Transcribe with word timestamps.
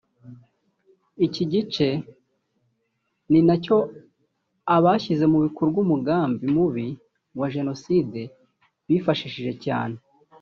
Iki 1.25 1.43
gice 1.51 1.87
ni 3.31 3.39
na 3.47 3.55
cyo 3.63 3.77
abashyize 4.75 5.25
mu 5.31 5.37
bikorwa 5.45 5.77
umugambi 5.85 6.45
mubi 6.55 6.87
wa 7.39 7.47
Jenoside 7.55 8.19
bifashishije 8.87 9.53
cyane 9.65 9.97